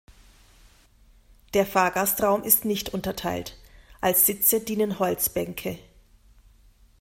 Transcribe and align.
Der 1.53 1.63
Fahrgastraum 1.63 2.41
ist 2.41 2.65
nicht 2.65 2.89
unterteilt, 2.91 3.55
als 4.01 4.25
Sitze 4.25 4.59
dienen 4.59 4.97
Holzbänke. 4.97 5.77